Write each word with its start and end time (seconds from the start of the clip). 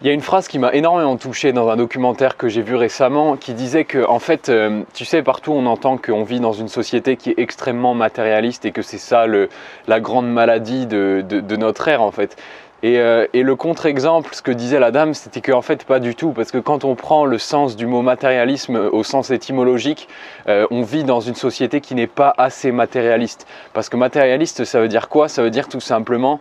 Il 0.00 0.06
y 0.06 0.10
a 0.10 0.12
une 0.12 0.20
phrase 0.20 0.46
qui 0.46 0.60
m'a 0.60 0.72
énormément 0.74 1.16
touché 1.16 1.52
dans 1.52 1.68
un 1.70 1.74
documentaire 1.74 2.36
que 2.36 2.48
j'ai 2.48 2.62
vu 2.62 2.76
récemment 2.76 3.36
qui 3.36 3.52
disait 3.52 3.84
que, 3.84 4.06
en 4.06 4.20
fait, 4.20 4.48
euh, 4.48 4.84
tu 4.94 5.04
sais, 5.04 5.24
partout 5.24 5.50
on 5.50 5.66
entend 5.66 5.96
qu'on 5.96 6.22
vit 6.22 6.38
dans 6.38 6.52
une 6.52 6.68
société 6.68 7.16
qui 7.16 7.30
est 7.30 7.38
extrêmement 7.40 7.94
matérialiste 7.94 8.64
et 8.64 8.70
que 8.70 8.80
c'est 8.80 8.96
ça 8.96 9.26
la 9.26 9.98
grande 9.98 10.32
maladie 10.32 10.86
de, 10.86 11.56
notre 11.56 11.88
ère, 11.88 12.00
en 12.00 12.12
fait. 12.12 12.36
Et, 12.84 13.00
euh, 13.00 13.26
et 13.32 13.42
le 13.42 13.56
contre-exemple, 13.56 14.36
ce 14.36 14.40
que 14.40 14.52
disait 14.52 14.78
la 14.78 14.92
dame, 14.92 15.14
c'était 15.14 15.40
qu'en 15.40 15.62
fait, 15.62 15.82
pas 15.82 15.98
du 15.98 16.14
tout, 16.14 16.30
parce 16.30 16.52
que 16.52 16.58
quand 16.58 16.84
on 16.84 16.94
prend 16.94 17.24
le 17.24 17.38
sens 17.38 17.74
du 17.74 17.86
mot 17.88 18.02
matérialisme 18.02 18.76
au 18.92 19.02
sens 19.02 19.32
étymologique, 19.32 20.06
euh, 20.46 20.68
on 20.70 20.82
vit 20.82 21.02
dans 21.02 21.18
une 21.18 21.34
société 21.34 21.80
qui 21.80 21.96
n'est 21.96 22.06
pas 22.06 22.32
assez 22.38 22.70
matérialiste. 22.70 23.48
Parce 23.72 23.88
que 23.88 23.96
matérialiste, 23.96 24.64
ça 24.64 24.80
veut 24.80 24.86
dire 24.86 25.08
quoi? 25.08 25.28
Ça 25.28 25.42
veut 25.42 25.50
dire 25.50 25.66
tout 25.66 25.80
simplement 25.80 26.38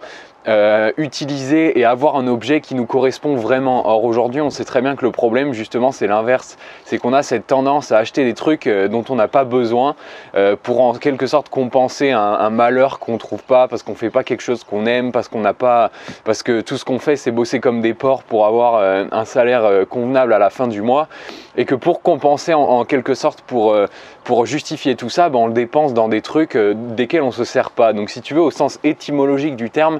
euh, 0.47 0.93
utiliser 0.95 1.77
et 1.77 1.83
avoir 1.83 2.15
un 2.15 2.25
objet 2.25 2.61
qui 2.61 2.73
nous 2.73 2.85
correspond 2.85 3.35
vraiment. 3.35 3.85
Or 3.85 4.05
aujourd'hui, 4.05 4.39
on 4.39 4.49
sait 4.49 4.63
très 4.63 4.81
bien 4.81 4.95
que 4.95 5.03
le 5.03 5.11
problème, 5.11 5.51
justement, 5.51 5.91
c'est 5.91 6.07
l'inverse. 6.07 6.57
C'est 6.85 6.99
qu'on 6.99 7.11
a 7.11 7.21
cette 7.21 7.47
tendance 7.47 7.91
à 7.91 7.97
acheter 7.97 8.23
des 8.23 8.33
trucs 8.33 8.65
euh, 8.65 8.87
dont 8.87 9.03
on 9.09 9.15
n'a 9.15 9.27
pas 9.27 9.43
besoin 9.43 9.95
euh, 10.35 10.55
pour 10.61 10.81
en 10.81 10.93
quelque 10.93 11.27
sorte 11.27 11.49
compenser 11.49 12.11
un, 12.11 12.49
malheur 12.49 12.99
qu'on 12.99 13.17
trouve 13.17 13.43
pas 13.43 13.67
parce 13.67 13.83
qu'on 13.83 13.93
fait 13.93 14.09
pas 14.09 14.23
quelque 14.23 14.39
chose 14.39 14.63
qu'on 14.63 14.85
aime, 14.85 15.11
parce 15.11 15.27
qu'on 15.27 15.41
n'a 15.41 15.53
pas, 15.53 15.91
parce 16.23 16.43
que 16.43 16.61
tout 16.61 16.77
ce 16.77 16.85
qu'on 16.85 16.99
fait, 16.99 17.17
c'est 17.17 17.31
bosser 17.31 17.59
comme 17.59 17.81
des 17.81 17.93
porcs 17.93 18.23
pour 18.23 18.45
avoir 18.45 18.81
un 19.11 19.25
salaire 19.25 19.85
convenable 19.89 20.31
à 20.31 20.39
la 20.39 20.49
fin 20.49 20.67
du 20.67 20.81
mois, 20.81 21.09
et 21.57 21.65
que 21.65 21.75
pour 21.75 22.01
compenser 22.01 22.53
en, 22.53 22.85
quelque 22.85 23.15
sorte, 23.15 23.41
pour 23.41 23.75
pour 24.23 24.45
justifier 24.45 24.95
tout 24.95 25.09
ça, 25.09 25.29
ben, 25.29 25.39
on 25.39 25.47
le 25.47 25.53
dépense 25.53 25.93
dans 25.93 26.07
des 26.07 26.21
trucs 26.21 26.57
desquels 26.57 27.21
on 27.21 27.31
se 27.31 27.43
sert 27.43 27.71
pas. 27.71 27.93
Donc 27.93 28.09
si 28.09 28.21
tu 28.21 28.33
veux, 28.33 28.41
au 28.41 28.51
sens 28.51 28.79
étymologique 28.83 29.55
du 29.55 29.69
terme, 29.69 29.99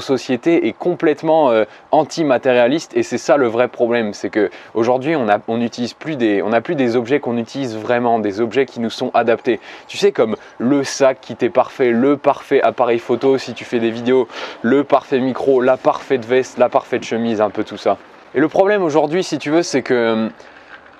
société 0.00 0.66
est 0.68 0.72
complètement 0.72 1.50
euh, 1.50 1.64
anti-matérialiste 1.90 2.96
et 2.96 3.02
c'est 3.02 3.18
ça 3.18 3.36
le 3.36 3.46
vrai 3.46 3.68
problème, 3.68 4.14
c'est 4.14 4.30
que 4.30 4.50
aujourd'hui 4.74 5.14
on 5.16 5.58
n'utilise 5.58 5.94
plus 5.94 6.16
des, 6.16 6.42
n'a 6.42 6.60
plus 6.60 6.74
des 6.74 6.96
objets 6.96 7.20
qu'on 7.20 7.36
utilise 7.36 7.76
vraiment, 7.76 8.18
des 8.18 8.40
objets 8.40 8.66
qui 8.66 8.80
nous 8.80 8.90
sont 8.90 9.10
adaptés. 9.14 9.60
Tu 9.88 9.96
sais 9.96 10.12
comme 10.12 10.36
le 10.58 10.84
sac 10.84 11.18
qui 11.20 11.36
t'est 11.36 11.50
parfait, 11.50 11.90
le 11.90 12.16
parfait 12.16 12.62
appareil 12.62 12.98
photo 12.98 13.38
si 13.38 13.54
tu 13.54 13.64
fais 13.64 13.80
des 13.80 13.90
vidéos, 13.90 14.28
le 14.62 14.84
parfait 14.84 15.20
micro, 15.20 15.60
la 15.60 15.76
parfaite 15.76 16.24
veste, 16.24 16.58
la 16.58 16.68
parfaite 16.68 17.04
chemise, 17.04 17.40
un 17.40 17.50
peu 17.50 17.64
tout 17.64 17.76
ça. 17.76 17.98
Et 18.34 18.40
le 18.40 18.48
problème 18.48 18.82
aujourd'hui, 18.82 19.22
si 19.22 19.38
tu 19.38 19.50
veux, 19.50 19.62
c'est 19.62 19.82
que 19.82 20.30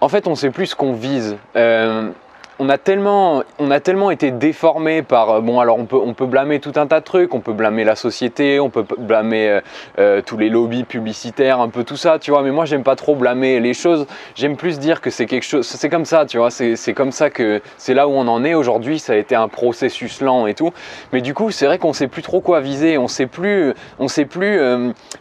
en 0.03 0.09
fait, 0.09 0.27
on 0.27 0.35
sait 0.35 0.51
plus 0.51 0.67
ce 0.67 0.75
qu'on 0.75 0.95
vise. 0.95 1.37
Euh, 1.55 2.11
on 2.59 2.69
a 2.69 2.79
tellement, 2.79 4.11
été 4.11 4.31
déformé 4.31 5.03
par, 5.03 5.31
euh, 5.31 5.41
bon 5.41 5.61
alors 5.61 5.79
on 5.79 6.15
peut, 6.15 6.27
blâmer 6.27 6.61
tout 6.61 6.73
un 6.77 6.87
tas 6.87 7.01
de 7.01 7.05
trucs, 7.05 7.35
on 7.35 7.41
peut 7.41 7.53
blâmer 7.53 7.85
la 7.85 7.97
société, 7.97 8.61
on 8.61 8.71
peut 8.71 8.85
blâmer 8.99 9.49
euh, 9.49 9.61
euh, 9.99 10.23
tous 10.25 10.37
les 10.37 10.49
lobbies 10.49 10.85
publicitaires, 10.85 11.61
un 11.61 11.69
peu 11.69 11.85
tout 11.85 11.97
ça, 11.97 12.19
tu 12.19 12.31
vois, 12.31 12.43
mais 12.43 12.51
moi 12.51 12.65
j'aime 12.65 12.83
pas 12.83 12.97
trop 12.97 13.15
blâmer 13.15 13.61
les 13.61 13.75
choses, 13.75 14.07
j'aime 14.35 14.57
plus 14.57 14.79
dire 14.79 15.01
que 15.01 15.11
c'est 15.11 15.27
quelque 15.27 15.45
chose, 15.45 15.67
c'est 15.67 15.89
comme 15.89 16.05
ça, 16.05 16.27
tu 16.27 16.39
vois, 16.39 16.51
c'est 16.51 16.95
comme 16.95 17.13
ça 17.13 17.31
que 17.31 17.61
c'est 17.77 17.95
là 17.95 18.09
où 18.09 18.13
on 18.13 18.29
en 18.29 18.45
est. 18.45 18.55
Aujourd'hui, 18.55 18.99
ça 18.99 19.15
a 19.15 19.17
été 19.17 19.35
un 19.35 19.49
processus 19.49 20.21
lent 20.21 20.47
et 20.47 20.55
tout, 20.55 20.71
mais 21.13 21.21
du 21.21 21.35
coup 21.35 21.51
c'est 21.51 21.67
vrai 21.67 21.79
qu'on 21.79 21.93
sait 21.93 22.09
plus 22.09 22.23
trop 22.23 22.41
quoi 22.41 22.61
viser, 22.61 22.99
on 22.99 23.09
sait 23.09 23.27
plus, 23.27 23.75
on 23.99 24.09
sait 24.09 24.25
plus 24.25 24.61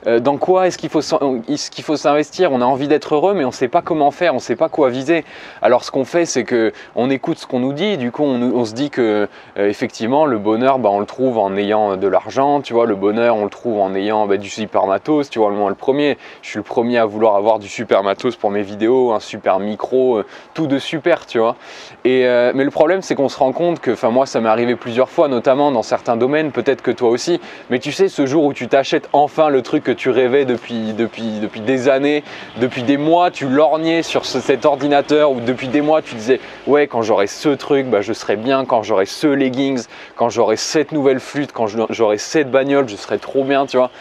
dans 0.06 0.38
quoi 0.38 0.68
est-ce 0.68 0.78
qu'il 0.78 0.90
faut, 0.90 1.98
s'investir, 1.98 2.52
on 2.52 2.62
a 2.62 2.66
envie 2.66 2.88
d'être 2.88 3.16
heureux, 3.16 3.34
mais 3.34 3.46
on 3.46 3.52
sait 3.52 3.68
pas 3.68 3.82
comment 3.82 4.12
faire, 4.12 4.36
on 4.36 4.40
sait 4.40 4.56
pas 4.56 4.70
quoi 4.70 4.90
viser, 4.90 5.24
alors 5.62 5.84
ce 5.84 5.92
qu'on 5.92 6.06
fait 6.06 6.26
c'est 6.26 6.44
que 6.44 6.72
on 6.96 7.10
écoute 7.22 7.38
ce 7.38 7.46
qu'on 7.46 7.60
nous 7.60 7.74
dit. 7.74 7.98
Du 7.98 8.12
coup, 8.12 8.24
on, 8.24 8.66
se 8.66 8.74
dit 8.74 8.90
que 8.90 9.28
euh, 9.56 9.70
effectivement, 9.70 10.26
le 10.26 10.40
bonheur, 10.40 10.80
bah, 10.80 10.90
on 10.92 11.00
le 11.00 11.06
trouve 11.06 11.38
en 11.38 11.56
ayant 11.56 11.96
de 11.96 12.08
l'argent. 12.08 12.62
Tu 12.62 12.74
vois, 12.74 12.88
le 12.88 12.96
bonheur, 12.96 13.36
on 13.36 13.44
le 13.44 13.52
trouve 13.52 13.80
en 13.80 13.94
ayant 13.94 14.26
bah, 14.26 14.38
du 14.38 14.50
super 14.50 14.88
matos. 14.88 15.30
Tu 15.30 15.38
vois, 15.38 15.52
moi, 15.52 15.70
le 15.70 15.76
premier, 15.76 16.18
je 16.42 16.50
suis 16.50 16.58
le 16.58 16.64
premier 16.64 16.98
à 16.98 17.06
vouloir 17.06 17.36
avoir 17.36 17.60
du 17.60 17.68
super 17.68 18.02
matos 18.02 18.36
pour 18.36 18.50
mes 18.50 18.64
vidéos, 18.64 19.12
un 19.12 19.20
super 19.20 19.60
micro, 19.60 20.18
euh, 20.18 20.26
tout 20.56 20.66
de 20.66 20.80
super, 20.80 21.28
tu 21.28 21.38
vois. 21.38 21.58
Et 22.06 22.26
euh, 22.26 22.54
mais 22.56 22.64
le 22.64 22.72
problème, 22.72 23.04
c'est 23.04 23.14
qu'on 23.14 23.30
se 23.30 23.38
rend 23.38 23.52
compte 23.52 23.82
que, 23.82 23.92
enfin, 23.92 24.10
moi, 24.10 24.26
ça 24.26 24.42
m'est 24.42 24.50
arrivé 24.50 24.76
plusieurs 24.76 25.12
fois, 25.12 25.28
notamment 25.28 25.72
dans 25.72 25.84
certains 25.84 26.18
domaines. 26.18 26.52
Peut-être 26.52 26.82
que 26.82 26.90
toi 26.90 27.10
aussi. 27.10 27.40
Mais 27.70 27.78
tu 27.78 27.92
sais, 27.92 28.08
ce 28.08 28.26
jour 28.26 28.46
où 28.46 28.54
tu 28.54 28.68
t'achètes 28.68 29.08
enfin 29.14 29.50
le 29.50 29.62
truc 29.62 29.84
que 29.84 29.92
tu 29.92 30.10
rêvais 30.10 30.46
depuis, 30.46 30.94
depuis, 30.94 31.40
depuis 31.40 31.62
des 31.62 31.88
années, 31.88 32.24
depuis 32.60 32.82
des 32.82 32.98
mois, 32.98 33.30
tu 33.30 33.48
lorgnais 33.48 34.02
sur 34.02 34.26
cet 34.26 34.66
ordinateur 34.66 35.30
ou 35.30 35.40
depuis 35.40 35.68
des 35.68 35.82
mois, 35.82 36.02
tu 36.02 36.16
disais, 36.16 36.40
ouais, 36.66 36.88
quand 36.88 37.11
j'aurai 37.12 37.28
ce 37.28 37.50
truc, 37.50 37.88
bah, 37.88 38.00
je 38.00 38.14
serai 38.14 38.38
bien. 38.38 38.64
Quand 38.64 38.84
j'aurai 38.84 39.06
ce 39.06 39.28
leggings, 39.28 39.84
quand 40.16 40.30
j'aurai 40.30 40.56
cette 40.56 40.94
nouvelle 40.94 41.20
flûte, 41.20 41.52
quand 41.52 41.68
j'aurai 41.68 42.18
cette 42.18 42.50
bagnole, 42.50 42.88
je 42.88 42.96
serai 42.96 43.20
trop 43.20 43.44
bien, 43.44 43.66
tu 43.66 43.76
vois. 43.76 43.92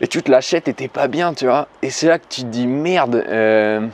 Et 0.00 0.08
tu 0.08 0.22
te 0.22 0.30
l'achètes 0.30 0.68
et 0.68 0.72
t'es 0.72 0.88
pas 0.88 1.06
bien, 1.06 1.34
tu 1.34 1.44
vois. 1.44 1.68
Et 1.82 1.90
c'est 1.90 2.06
là 2.06 2.18
que 2.18 2.24
tu 2.30 2.40
te 2.40 2.46
dis 2.46 2.66
merde, 2.66 3.22
euh, 3.28 3.86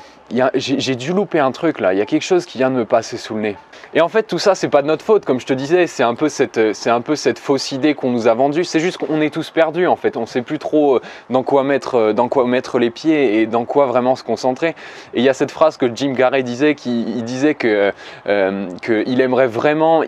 j'ai 0.55 0.97
dû 0.97 1.13
louper 1.13 1.39
un 1.39 1.53
truc 1.53 1.81
là, 1.81 1.93
il 1.93 1.99
y 1.99 2.03
a 2.03 2.07
quelque 2.07 2.23
chose 2.23 2.47
qui 2.47 2.59
vient 2.59 2.71
de 2.71 2.77
me 2.77 2.85
passer 2.85 3.17
sous 3.17 3.35
le 3.35 3.41
nez. 3.41 3.57
Et 3.95 4.01
en 4.01 4.09
fait, 4.09 4.23
tout 4.23 4.39
ça, 4.39 4.55
c'est 4.55 4.71
pas 4.71 4.81
de 4.81 4.87
notre 4.87 5.05
faute, 5.05 5.27
comme 5.27 5.39
je 5.39 5.45
te 5.45 5.53
disais, 5.53 5.87
c'est 5.87 6.03
un 6.03 6.15
peu 6.15 6.31
cette, 6.31 6.59
un 6.87 7.01
peu 7.03 7.15
cette 7.15 7.39
fausse 7.39 7.73
idée 7.73 7.95
qu'on 7.95 8.11
nous 8.11 8.27
a 8.27 8.33
vendue. 8.33 8.65
C'est 8.65 8.81
juste 8.81 8.97
qu'on 8.97 9.21
est 9.21 9.29
tous 9.29 9.51
perdus, 9.51 9.87
en 9.87 9.97
fait. 9.97 10.17
On 10.17 10.25
sait 10.25 10.41
plus 10.41 10.59
trop 10.59 10.97
euh, 10.97 11.01
dans 11.29 11.43
quoi 11.43 11.63
mettre, 11.63 11.97
euh, 11.97 12.13
dans 12.15 12.29
quoi 12.29 12.47
mettre 12.47 12.79
les 12.79 12.89
pieds 12.89 13.41
et 13.41 13.47
dans 13.47 13.67
quoi 13.67 13.85
vraiment 13.85 14.17
se 14.17 14.25
concentrer. 14.25 14.69
Et 15.13 15.19
il 15.19 15.23
y 15.23 15.29
a 15.29 15.35
cette 15.35 15.51
phrase 15.51 15.77
que 15.77 15.95
Jim 15.95 16.15
Carrey 16.15 16.43
disait, 16.43 16.75
qui 16.75 17.03
il 17.03 17.25
disait 17.25 17.55
que 17.55 17.93
euh, 18.29 18.69
qu'il 18.81 19.21
aimerait 19.21 19.47
vraiment, 19.47 20.03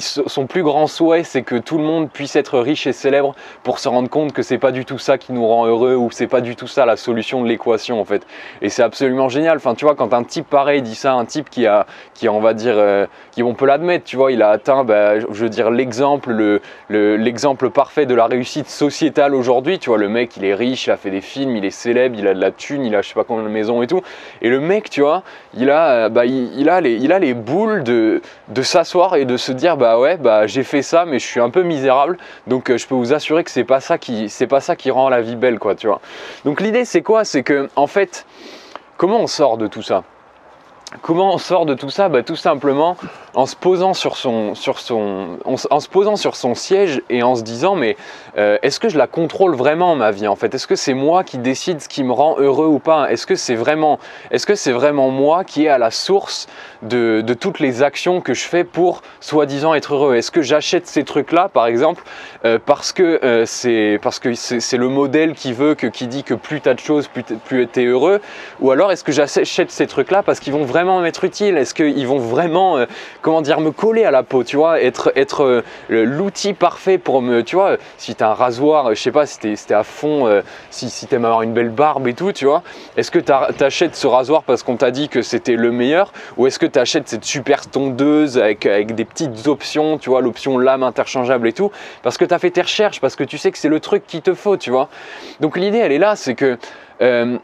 son 0.00 0.46
plus 0.46 0.62
grand 0.62 0.86
souhait, 0.86 1.24
c'est 1.24 1.42
que 1.42 1.56
tout 1.56 1.78
le 1.78 1.84
monde 1.84 2.10
puisse 2.10 2.36
être 2.36 2.58
riche 2.58 2.86
et 2.86 2.92
célèbre 2.92 3.34
pour 3.62 3.78
se 3.78 3.88
rendre 3.88 4.10
compte 4.10 4.32
que 4.32 4.42
c'est 4.42 4.58
pas 4.58 4.72
du 4.72 4.84
tout 4.84 4.98
ça 4.98 5.16
qui 5.16 5.32
nous 5.32 5.46
rend 5.46 5.66
heureux 5.66 5.94
ou 5.94 6.10
c'est 6.10 6.26
pas 6.26 6.42
du 6.42 6.54
tout 6.54 6.66
ça 6.66 6.84
la 6.84 6.96
solution 6.96 7.42
de 7.42 7.48
l'équation, 7.48 7.98
en 7.98 8.04
fait. 8.04 8.26
Et 8.60 8.68
c'est 8.68 8.82
absolument 8.82 9.30
génial. 9.30 9.45
Enfin, 9.54 9.74
tu 9.74 9.84
vois, 9.84 9.94
quand 9.94 10.12
un 10.12 10.24
type 10.24 10.48
pareil 10.48 10.82
dit 10.82 10.94
ça, 10.94 11.12
un 11.12 11.24
type 11.24 11.50
qui 11.50 11.66
a, 11.66 11.86
qui 12.14 12.28
on 12.28 12.40
va 12.40 12.54
dire 12.54 13.06
qui 13.32 13.42
on 13.42 13.54
peut 13.54 13.66
l'admettre, 13.66 14.04
tu 14.04 14.16
vois, 14.16 14.32
il 14.32 14.42
a 14.42 14.50
atteint, 14.50 14.84
bah, 14.84 15.20
je 15.20 15.26
veux 15.26 15.48
dire, 15.48 15.70
l'exemple, 15.70 16.30
le, 16.30 16.60
parfait 17.68 18.06
de 18.06 18.14
la 18.14 18.26
réussite 18.26 18.68
sociétale 18.68 19.34
aujourd'hui, 19.34 19.78
tu 19.78 19.90
vois, 19.90 19.98
le 19.98 20.08
mec, 20.08 20.36
il 20.36 20.44
est 20.44 20.54
riche, 20.54 20.86
il 20.86 20.90
a 20.90 20.96
fait 20.96 21.10
des 21.10 21.20
films, 21.20 21.56
il 21.56 21.64
est 21.64 21.70
célèbre, 21.70 22.16
il 22.18 22.26
a 22.26 22.34
de 22.34 22.40
la 22.40 22.50
thune, 22.50 22.84
il 22.84 22.94
a 22.94 23.02
je 23.02 23.08
sais 23.08 23.14
pas 23.14 23.24
combien 23.24 23.44
de 23.44 23.50
maisons 23.50 23.82
et 23.82 23.86
tout, 23.86 24.00
et 24.40 24.48
le 24.48 24.60
mec, 24.60 24.88
tu 24.88 25.02
vois, 25.02 25.22
il 25.54 25.70
a, 25.70 26.08
bah, 26.08 26.24
il, 26.24 26.68
a, 26.68 26.80
les, 26.80 26.94
il 26.94 27.12
a 27.12 27.18
les 27.18 27.34
boules 27.34 27.82
de, 27.82 28.22
de 28.48 28.62
s'asseoir 28.62 29.16
et 29.16 29.24
de 29.24 29.36
se 29.36 29.52
dire, 29.52 29.76
bah 29.76 29.98
ouais, 29.98 30.16
bah 30.16 30.46
j'ai 30.46 30.62
fait 30.62 30.82
ça, 30.82 31.04
mais 31.04 31.18
je 31.18 31.26
suis 31.26 31.40
un 31.40 31.50
peu 31.50 31.62
misérable, 31.62 32.16
donc 32.46 32.70
euh, 32.70 32.78
je 32.78 32.86
peux 32.86 32.94
vous 32.94 33.12
assurer 33.12 33.44
que 33.44 33.50
c'est 33.50 33.64
pas 33.64 33.80
ça 33.80 33.98
qui, 33.98 34.28
c'est 34.28 34.46
pas 34.46 34.60
ça 34.60 34.76
qui 34.76 34.90
rend 34.90 35.08
la 35.08 35.20
vie 35.20 35.36
belle, 35.36 35.58
quoi, 35.58 35.74
tu 35.74 35.86
vois. 35.86 36.00
Donc 36.44 36.60
l'idée, 36.60 36.84
c'est 36.84 37.02
quoi? 37.02 37.24
C'est 37.24 37.42
que, 37.42 37.68
en 37.76 37.86
fait, 37.86 38.26
comment 38.96 39.20
on 39.20 39.26
sort 39.26 39.58
de 39.58 39.66
tout 39.66 39.82
ça? 39.82 40.04
Comment 41.02 41.34
on 41.34 41.38
sort 41.38 41.66
de 41.66 41.74
tout 41.74 41.90
ça? 41.90 42.08
Bah, 42.08 42.22
Tout 42.22 42.36
simplement 42.36 42.96
en 43.36 43.44
se 43.44 43.54
posant 43.54 43.92
sur 43.92 44.16
son, 44.16 44.54
sur 44.54 44.80
son, 44.80 45.38
en, 45.44 45.80
se 45.80 45.88
posant 45.90 46.16
sur 46.16 46.36
son 46.36 46.54
siège 46.54 47.02
et 47.10 47.22
en 47.22 47.36
se 47.36 47.42
disant 47.42 47.76
mais 47.76 47.98
euh, 48.38 48.56
est-ce 48.62 48.80
que 48.80 48.88
je 48.88 48.96
la 48.96 49.06
contrôle 49.06 49.54
vraiment 49.54 49.94
ma 49.94 50.10
vie 50.10 50.26
en 50.26 50.36
fait? 50.36 50.54
Est-ce 50.54 50.66
que 50.66 50.74
c'est 50.74 50.94
moi 50.94 51.22
qui 51.22 51.36
décide 51.36 51.82
ce 51.82 51.88
qui 51.88 52.02
me 52.02 52.12
rend 52.12 52.38
heureux 52.38 52.66
ou 52.66 52.78
pas? 52.78 53.12
Est-ce 53.12 53.26
que 53.26 53.34
c'est 53.34 53.54
vraiment, 53.54 53.98
est-ce 54.30 54.46
que 54.46 54.70
vraiment 54.70 55.10
moi 55.10 55.44
qui 55.44 55.66
est 55.66 55.68
à 55.68 55.76
la 55.76 55.90
source 55.90 56.46
de, 56.80 57.22
toutes 57.38 57.60
les 57.60 57.82
actions 57.82 58.22
que 58.22 58.32
je 58.32 58.44
fais 58.44 58.64
pour 58.64 59.02
soi-disant 59.20 59.74
être 59.74 59.94
heureux? 59.94 60.14
Est-ce 60.14 60.30
que 60.30 60.40
j'achète 60.40 60.86
ces 60.86 61.04
trucs-là 61.04 61.50
par 61.50 61.66
exemple 61.66 62.04
euh, 62.46 62.58
parce 62.64 62.92
que 62.92 63.20
euh, 63.22 63.44
c'est 63.44 64.76
le 64.78 64.88
modèle 64.88 65.34
qui 65.34 65.52
veut 65.52 65.74
que 65.74 65.86
qui 65.86 66.06
dit 66.06 66.24
que 66.24 66.32
plus 66.32 66.62
tu 66.62 66.70
as 66.70 66.74
de 66.74 66.80
choses, 66.80 67.06
plus, 67.06 67.22
plus 67.22 67.68
tu 67.68 67.82
es 67.82 67.84
heureux? 67.84 68.22
Ou 68.60 68.70
alors 68.70 68.92
est-ce 68.92 69.04
que 69.04 69.12
j'achète 69.12 69.70
ces 69.70 69.86
trucs-là 69.86 70.22
parce 70.22 70.40
qu'ils 70.40 70.54
vont 70.54 70.64
vraiment 70.64 71.00
m'être 71.00 71.24
utiles? 71.24 71.58
Est-ce 71.58 71.74
qu'ils 71.74 72.06
vont 72.06 72.18
vraiment 72.18 72.78
comment 73.26 73.42
dire, 73.42 73.58
me 73.58 73.72
coller 73.72 74.04
à 74.04 74.12
la 74.12 74.22
peau, 74.22 74.44
tu 74.44 74.54
vois, 74.54 74.80
être, 74.80 75.10
euh, 75.40 75.62
l'outil 75.88 76.52
parfait 76.52 76.96
pour 76.96 77.22
me, 77.22 77.42
tu 77.42 77.56
vois, 77.56 77.76
si 77.98 78.14
tu 78.14 78.22
as 78.22 78.30
un 78.30 78.34
rasoir, 78.34 78.94
je 78.94 79.02
sais 79.02 79.10
pas, 79.10 79.26
si 79.26 79.40
tu 79.40 79.74
à 79.74 79.82
fond, 79.82 80.28
euh, 80.28 80.42
si, 80.70 80.88
si 80.88 81.08
tu 81.08 81.14
aimes 81.16 81.24
avoir 81.24 81.42
une 81.42 81.52
belle 81.52 81.70
barbe 81.70 82.06
et 82.06 82.14
tout, 82.14 82.30
tu 82.30 82.44
vois, 82.44 82.62
est-ce 82.96 83.10
que 83.10 83.18
tu 83.18 83.64
achètes 83.64 83.96
ce 83.96 84.06
rasoir 84.06 84.44
parce 84.44 84.62
qu'on 84.62 84.76
t'a 84.76 84.92
dit 84.92 85.08
que 85.08 85.22
c'était 85.22 85.56
le 85.56 85.72
meilleur 85.72 86.12
ou 86.36 86.46
est-ce 86.46 86.60
que 86.60 86.66
tu 86.66 86.78
achètes 86.78 87.08
cette 87.08 87.24
super 87.24 87.68
tondeuse 87.68 88.38
avec, 88.38 88.64
des 88.94 89.04
petites 89.04 89.48
options, 89.48 89.98
tu 89.98 90.08
vois, 90.08 90.20
l'option 90.20 90.56
lame 90.56 90.84
interchangeable 90.84 91.48
et 91.48 91.52
tout, 91.52 91.72
parce 92.04 92.18
que 92.18 92.24
tu 92.24 92.32
as 92.32 92.38
fait 92.38 92.52
tes 92.52 92.62
recherches, 92.62 93.00
parce 93.00 93.16
que 93.16 93.24
tu 93.24 93.38
sais 93.38 93.50
que 93.50 93.58
c'est 93.58 93.68
le 93.68 93.80
truc 93.80 94.06
qu'il 94.06 94.22
te 94.22 94.34
faut, 94.34 94.56
tu 94.56 94.70
vois. 94.70 94.88
Donc 95.40 95.56
l'idée, 95.56 95.78
elle 95.78 95.90
est 95.90 95.98
là, 95.98 96.14
c'est 96.14 96.36
que... 96.36 96.58
Euh, 97.02 97.38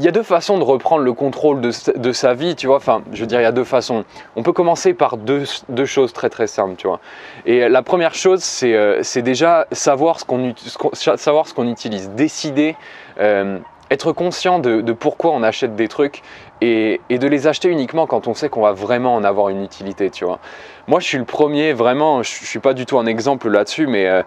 il 0.00 0.04
y 0.04 0.08
a 0.08 0.12
deux 0.12 0.22
façons 0.22 0.56
de 0.56 0.64
reprendre 0.64 1.04
le 1.04 1.12
contrôle 1.12 1.60
de, 1.60 2.12
sa 2.12 2.32
vie, 2.32 2.56
tu 2.56 2.66
vois. 2.66 2.76
Enfin, 2.76 3.02
je 3.12 3.20
veux 3.20 3.26
dire, 3.26 3.38
il 3.38 3.42
y 3.42 3.46
a 3.46 3.52
deux 3.52 3.64
façons. 3.64 4.04
On 4.34 4.42
peut 4.42 4.54
commencer 4.54 4.94
par 4.94 5.18
deux, 5.18 5.44
choses 5.84 6.14
très 6.14 6.30
très 6.30 6.46
simples, 6.46 6.76
tu 6.76 6.86
vois. 6.86 7.00
Et 7.44 7.68
la 7.68 7.82
première 7.82 8.14
chose, 8.14 8.42
c'est 8.42 8.72
euh, 8.72 9.02
déjà 9.16 9.66
savoir 9.72 10.18
ce 10.18 10.24
qu'on 10.24 11.68
utilise, 11.68 12.08
décider, 12.12 12.76
euh, 13.20 13.58
être 13.90 14.12
conscient 14.12 14.58
de, 14.58 14.80
pourquoi 14.92 15.32
on 15.32 15.42
achète 15.42 15.76
des 15.76 15.88
trucs 15.88 16.22
et, 16.60 17.00
de 17.10 17.26
les 17.26 17.46
acheter 17.46 17.68
uniquement 17.68 18.06
quand 18.06 18.28
on 18.28 18.34
sait 18.34 18.48
qu'on 18.48 18.62
va 18.62 18.72
vraiment 18.72 19.14
en 19.14 19.24
avoir 19.24 19.48
une 19.48 19.62
utilité, 19.62 20.10
tu 20.10 20.24
vois. 20.24 20.38
Moi, 20.86 20.98
je 20.98 21.06
suis 21.06 21.18
le 21.18 21.24
premier, 21.24 21.72
vraiment, 21.72 22.22
je, 22.22 22.40
ne 22.40 22.46
suis 22.46 22.58
pas 22.58 22.74
du 22.74 22.84
tout 22.86 22.98
un 22.98 23.06
exemple 23.06 23.48
là-dessus, 23.48 23.86
mais 23.86 24.08
euh, 24.08 24.22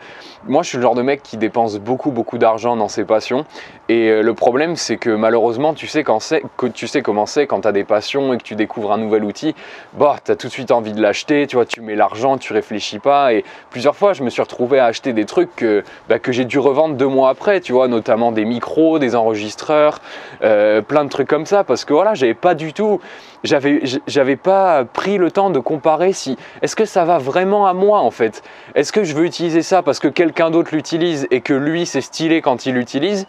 moi, 0.47 0.63
je 0.63 0.69
suis 0.69 0.77
le 0.77 0.83
genre 0.83 0.95
de 0.95 1.01
mec 1.01 1.21
qui 1.21 1.35
dépense 1.35 1.77
beaucoup, 1.77 2.11
beaucoup 2.11 2.37
d'argent 2.37 2.77
dans 2.77 2.87
ses 2.87 3.03
passions. 3.03 3.45
Et 3.89 4.09
euh, 4.09 4.21
le 4.21 4.33
problème, 4.33 4.75
c'est 4.75 4.97
que 4.97 5.09
malheureusement, 5.09 5.73
tu 5.73 5.87
sais, 5.87 6.03
quand 6.03 6.19
que 6.55 6.67
tu 6.67 6.87
sais 6.87 7.01
comment 7.01 7.25
c'est 7.25 7.47
quand 7.47 7.61
tu 7.61 7.67
as 7.67 7.73
des 7.73 7.83
passions 7.83 8.33
et 8.33 8.37
que 8.37 8.43
tu 8.43 8.55
découvres 8.55 8.93
un 8.93 8.97
nouvel 8.97 9.25
outil, 9.25 9.55
bah, 9.93 10.15
tu 10.23 10.31
as 10.31 10.35
tout 10.35 10.47
de 10.47 10.51
suite 10.53 10.71
envie 10.71 10.93
de 10.93 11.01
l'acheter, 11.01 11.47
tu 11.47 11.57
vois, 11.57 11.65
tu 11.65 11.81
mets 11.81 11.95
l'argent, 11.95 12.37
tu 12.37 12.53
réfléchis 12.53 12.99
pas. 12.99 13.33
Et 13.33 13.43
plusieurs 13.71 13.95
fois, 13.95 14.13
je 14.13 14.23
me 14.23 14.29
suis 14.29 14.41
retrouvé 14.41 14.79
à 14.79 14.85
acheter 14.85 15.11
des 15.11 15.25
trucs 15.25 15.53
que, 15.55 15.83
bah, 16.07 16.15
j'ai 16.29 16.45
dû 16.45 16.59
revendre 16.59 16.95
deux 16.95 17.07
mois 17.07 17.29
après, 17.29 17.59
tu 17.59 17.73
vois, 17.73 17.87
notamment 17.87 18.31
des 18.31 18.45
micros, 18.45 18.99
des 18.99 19.15
enregistreurs, 19.15 19.99
euh, 20.43 20.81
plein 20.81 21.03
de 21.03 21.09
trucs 21.09 21.27
comme 21.27 21.45
ça, 21.45 21.63
parce 21.63 21.83
que 21.83 21.93
voilà, 21.93 22.13
pas 22.33 22.55
du 22.55 22.71
tout, 22.71 23.01
j'avais, 23.43 23.83
j'avais 24.07 24.37
pas 24.37 24.85
pris 24.85 25.17
le 25.17 25.31
temps 25.31 25.49
de 25.49 25.59
comparer 25.59 26.13
si, 26.13 26.37
est-ce 26.61 26.75
que 26.75 26.85
ça 26.85 27.03
va 27.03 27.17
vraiment 27.17 27.67
à 27.67 27.73
moi 27.73 27.99
en 27.99 28.11
fait? 28.11 28.41
Est-ce 28.75 28.93
que 28.93 29.03
je 29.03 29.13
veux 29.13 29.25
utiliser 29.25 29.61
ça 29.61 29.81
parce 29.83 29.99
que 29.99 30.07
quelqu'un 30.07 30.49
d'autre 30.49 30.73
l'utilise 30.73 31.27
et 31.31 31.41
que 31.41 31.53
lui 31.53 31.85
c'est 31.85 32.01
stylé 32.01 32.41
quand 32.41 32.65
il 32.65 32.75
l'utilise? 32.75 33.27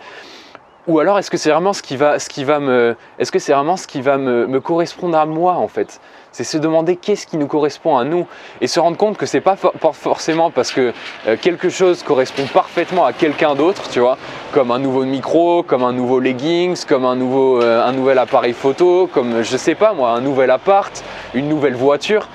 Ou 0.87 0.99
alors 0.99 1.19
est-ce 1.19 1.31
que 1.31 1.37
c'est 1.37 1.51
vraiment 1.51 1.73
ce 1.73 1.83
qui 1.83 1.97
va, 1.97 2.19
ce 2.19 2.29
qui 2.29 2.45
va 2.45 2.61
me, 2.61 2.97
est-ce 3.19 3.33
que 3.33 3.39
c'est 3.39 3.53
vraiment 3.53 3.77
ce 3.77 3.87
qui 3.87 4.03
va 4.03 4.19
me, 4.19 4.61
correspondre 4.61 5.17
à 5.17 5.25
moi 5.25 5.55
en 5.55 5.69
fait? 5.69 6.01
C'est 6.33 6.45
se 6.45 6.59
demander 6.59 6.97
qu'est-ce 6.97 7.27
qui 7.27 7.37
nous 7.37 7.47
correspond 7.47 7.97
à 7.97 8.05
nous 8.05 8.27
et 8.61 8.67
se 8.67 8.81
rendre 8.81 8.97
compte 8.97 9.17
que 9.17 9.25
c'est 9.25 9.41
pas 9.41 9.57
forcément 9.93 10.51
parce 10.51 10.73
que 10.73 10.93
euh, 11.27 11.37
quelque 11.41 11.69
chose 11.69 12.03
correspond 12.03 12.45
parfaitement 12.53 13.05
à 13.05 13.13
quelqu'un 13.13 13.55
d'autre, 13.55 13.89
tu 13.89 14.01
vois, 14.01 14.19
comme 14.53 14.73
un 14.73 14.81
nouveau 14.81 15.05
micro, 15.05 15.63
comme 15.63 15.85
un 15.85 15.93
nouveau 15.93 16.19
leggings, 16.19 16.85
comme 16.87 17.05
un 17.05 17.15
nouveau, 17.15 17.63
euh, 17.63 17.87
un 17.87 17.93
nouvel 17.93 18.19
appareil 18.19 18.53
photo, 18.53 19.07
comme 19.07 19.43
je 19.43 19.57
sais 19.57 19.77
pas 19.77 19.95
moi, 19.95 20.11
un 20.11 20.21
nouvel 20.21 20.51
appart, 20.51 21.05
une 21.35 21.49
nouvelle 21.49 21.77
voiture. 21.77 22.29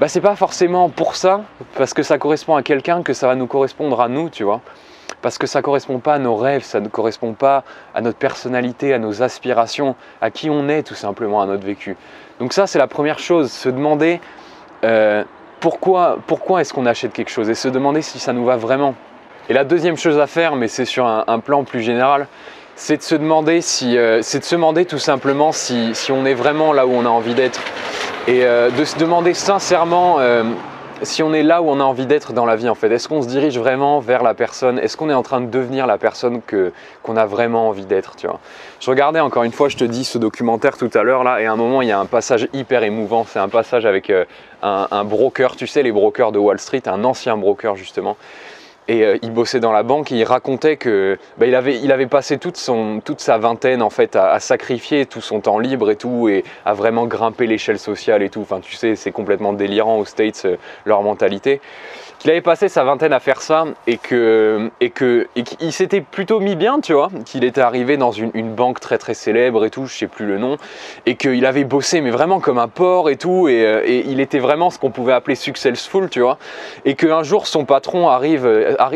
Bah 0.00 0.08
c'est 0.08 0.20
pas 0.20 0.34
forcément 0.34 0.88
pour 0.88 1.14
ça, 1.14 1.42
parce 1.76 1.94
que 1.94 2.02
ça 2.02 2.18
correspond 2.18 2.56
à 2.56 2.62
quelqu'un 2.62 3.02
que 3.02 3.12
ça 3.12 3.28
va 3.28 3.36
nous 3.36 3.46
correspondre 3.46 4.00
à 4.00 4.08
nous, 4.08 4.28
tu 4.30 4.42
vois? 4.42 4.60
Parce 5.24 5.38
que 5.38 5.46
ça 5.46 5.60
ne 5.60 5.62
correspond 5.62 6.00
pas 6.00 6.12
à 6.12 6.18
nos 6.18 6.36
rêves, 6.36 6.64
ça 6.64 6.80
ne 6.80 6.88
correspond 6.88 7.32
pas 7.32 7.64
à 7.94 8.02
notre 8.02 8.18
personnalité, 8.18 8.92
à 8.92 8.98
nos 8.98 9.22
aspirations, 9.22 9.96
à 10.20 10.30
qui 10.30 10.50
on 10.50 10.68
est 10.68 10.82
tout 10.82 10.94
simplement, 10.94 11.40
à 11.40 11.46
notre 11.46 11.64
vécu. 11.64 11.96
Donc 12.40 12.52
ça, 12.52 12.66
c'est 12.66 12.78
la 12.78 12.88
première 12.88 13.18
chose, 13.18 13.50
se 13.50 13.70
demander 13.70 14.20
euh, 14.84 15.24
pourquoi, 15.60 16.20
est-ce 16.60 16.74
qu'on 16.74 16.84
achète 16.84 17.14
quelque 17.14 17.30
chose 17.30 17.48
et 17.48 17.54
se 17.54 17.68
demander 17.68 18.02
si 18.02 18.18
ça 18.18 18.34
nous 18.34 18.44
va 18.44 18.58
vraiment. 18.58 18.94
Et 19.48 19.54
la 19.54 19.64
deuxième 19.64 19.96
chose 19.96 20.18
à 20.18 20.26
faire, 20.26 20.56
mais 20.56 20.68
c'est 20.68 20.84
sur 20.84 21.06
un, 21.06 21.38
plan 21.38 21.64
plus 21.64 21.80
général, 21.80 22.26
c'est 22.76 22.98
de 22.98 23.02
se 23.02 23.14
demander 23.14 23.62
si, 23.62 23.96
euh, 23.96 24.20
c'est 24.20 24.40
de 24.40 24.44
se 24.44 24.56
demander 24.56 24.84
tout 24.84 24.98
simplement 24.98 25.52
si, 25.52 25.94
si, 25.94 26.12
on 26.12 26.26
est 26.26 26.34
vraiment 26.34 26.74
là 26.74 26.86
où 26.86 26.92
on 26.92 27.06
a 27.06 27.08
envie 27.08 27.34
d'être 27.34 27.62
et 28.28 28.44
euh, 28.44 28.68
de 28.68 28.84
se 28.84 28.98
demander 28.98 29.32
sincèrement 29.32 30.18
si 31.04 31.22
on 31.22 31.32
est 31.32 31.42
là 31.42 31.62
où 31.62 31.68
on 31.68 31.80
a 31.80 31.84
envie 31.84 32.06
d'être 32.06 32.32
dans 32.32 32.46
la 32.46 32.56
vie 32.56 32.68
en 32.68 32.74
fait 32.74 32.90
Est-ce 32.90 33.08
qu'on 33.08 33.22
se 33.22 33.28
dirige 33.28 33.58
vraiment 33.58 34.00
vers 34.00 34.22
la 34.22 34.34
personne? 34.34 34.78
Est-ce 34.78 34.96
qu'on 34.96 35.10
est 35.10 35.14
en 35.14 35.22
train 35.22 35.40
de 35.40 35.46
devenir 35.46 35.86
la 35.86 35.98
personne 35.98 36.40
que 36.42 36.72
qu'on 37.02 37.16
a 37.16 37.26
vraiment 37.26 37.68
envie 37.68 37.86
d'être 37.86 38.16
Tu 38.16 38.26
vois? 38.26 38.40
Je 38.80 38.90
regardais 38.90 39.20
encore 39.20 39.44
une 39.44 39.52
fois, 39.52 39.68
je 39.68 39.76
te 39.76 39.84
dis 39.84 40.04
ce 40.04 40.18
documentaire 40.18 40.76
tout 40.76 40.90
à 40.94 41.02
l'heure 41.02 41.24
là, 41.24 41.40
et 41.40 41.46
à 41.46 41.52
un 41.52 41.56
moment 41.56 41.82
il 41.82 41.88
y 41.88 41.92
a 41.92 41.98
un 41.98 42.06
passage 42.06 42.48
hyper 42.52 42.82
émouvant. 42.82 43.24
C'est 43.28 43.38
un 43.38 43.48
passage 43.48 43.86
avec 43.86 44.10
euh, 44.10 44.24
un, 44.62 44.88
un 44.90 45.04
broker, 45.04 45.56
tu 45.56 45.66
sais 45.66 45.82
les 45.82 45.92
brokers 45.92 46.32
de 46.32 46.38
Wall 46.38 46.58
Street, 46.58 46.82
un 46.86 47.04
ancien 47.04 47.36
broker 47.36 47.76
justement, 47.76 48.16
et 48.88 49.02
euh, 49.02 49.18
il 49.22 49.32
bossait 49.32 49.60
dans 49.60 49.72
la 49.72 49.82
banque 49.82 50.12
et 50.12 50.16
il 50.16 50.24
racontait 50.24 50.76
que 50.76 51.18
bah, 51.38 51.46
il, 51.46 51.54
avait, 51.54 51.78
il 51.80 51.90
avait 51.92 52.06
passé 52.06 52.38
toute, 52.38 52.56
son, 52.56 53.00
toute 53.04 53.20
sa 53.20 53.38
vingtaine 53.38 53.82
en 53.82 53.90
fait 53.90 54.16
à, 54.16 54.38
sacrifier 54.40 55.06
tout 55.06 55.20
son 55.20 55.40
temps 55.40 55.58
libre 55.58 55.90
et 55.90 55.96
tout 55.96 56.28
et 56.28 56.44
à 56.64 56.74
vraiment 56.74 57.06
grimper 57.06 57.46
l'échelle 57.46 57.78
sociale 57.78 58.22
et 58.22 58.30
tout. 58.30 58.40
Enfin 58.40 58.60
tu 58.60 58.74
sais 58.74 58.96
c'est 58.96 59.12
complètement 59.12 59.52
délirant 59.52 59.98
aux 59.98 60.04
States 60.04 60.42
euh, 60.44 60.56
leur 60.84 61.02
mentalité 61.02 61.60
qu'il 62.24 62.30
avait 62.30 62.40
passé 62.40 62.70
sa 62.70 62.84
vingtaine 62.84 63.12
à 63.12 63.20
faire 63.20 63.42
ça 63.42 63.66
et 63.86 63.98
que 63.98 64.70
et 64.80 64.88
que 64.88 65.28
et 65.36 65.42
qu'il 65.42 65.72
s'était 65.72 66.00
plutôt 66.00 66.40
mis 66.40 66.56
bien, 66.56 66.80
tu 66.80 66.94
vois, 66.94 67.10
qu'il 67.26 67.44
était 67.44 67.60
arrivé 67.60 67.98
dans 67.98 68.12
une, 68.12 68.54
banque 68.54 68.80
très 68.80 68.96
très 68.96 69.12
célèbre 69.12 69.62
et 69.66 69.68
tout, 69.68 69.84
je 69.84 69.94
sais 69.94 70.06
plus 70.06 70.24
le 70.24 70.38
nom, 70.38 70.56
et 71.04 71.16
qu'il 71.16 71.44
avait 71.44 71.64
bossé 71.64 72.00
mais 72.00 72.10
vraiment 72.10 72.40
comme 72.40 72.56
un 72.56 72.68
porc 72.68 73.10
et 73.10 73.16
tout, 73.16 73.48
et, 73.48 73.66
euh, 73.66 73.82
et 73.84 74.04
il 74.06 74.20
était 74.20 74.38
vraiment 74.38 74.70
ce 74.70 74.78
qu'on 74.78 74.90
pouvait 74.90 75.12
appeler 75.12 75.34
successful, 75.34 76.08
tu 76.08 76.20
vois, 76.20 76.38
et 76.86 76.94
qu'un 76.94 77.22
jour 77.24 77.46
son 77.46 77.66
patron 77.66 78.08
arrive, 78.08 78.46